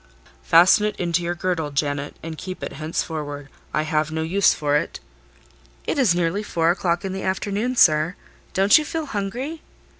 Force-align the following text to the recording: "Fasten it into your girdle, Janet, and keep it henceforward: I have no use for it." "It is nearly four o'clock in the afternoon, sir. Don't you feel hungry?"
"Fasten 0.41 0.85
it 0.87 0.95
into 0.95 1.21
your 1.21 1.35
girdle, 1.35 1.69
Janet, 1.69 2.17
and 2.23 2.35
keep 2.35 2.63
it 2.63 2.73
henceforward: 2.73 3.49
I 3.71 3.83
have 3.83 4.09
no 4.11 4.23
use 4.23 4.51
for 4.51 4.75
it." 4.75 4.99
"It 5.85 5.99
is 5.99 6.15
nearly 6.15 6.41
four 6.41 6.71
o'clock 6.71 7.05
in 7.05 7.13
the 7.13 7.21
afternoon, 7.21 7.75
sir. 7.75 8.15
Don't 8.55 8.79
you 8.79 8.83
feel 8.83 9.05
hungry?" 9.05 9.61